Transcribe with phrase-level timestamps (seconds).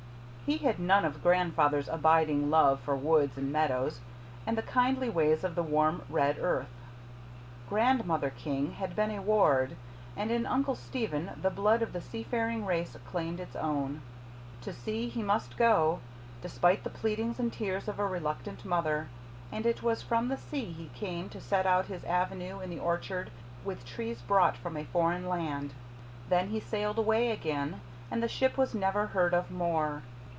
[0.47, 4.01] He had none of grandfather's abiding love for woods and meadows
[4.45, 6.67] and the kindly ways of the warm red earth.
[7.69, 9.77] Grandmother King had been a Ward,
[10.17, 14.01] and in Uncle Stephen the blood of the seafaring race claimed its own.
[14.63, 16.01] To sea he must go,
[16.41, 19.07] despite the pleadings and tears of a reluctant mother;
[19.53, 22.79] and it was from the sea he came to set out his avenue in the
[22.79, 23.31] orchard
[23.63, 25.73] with trees brought from a foreign land.
[26.27, 27.79] Then he sailed away again
[28.11, 30.03] and the ship was never heard of more.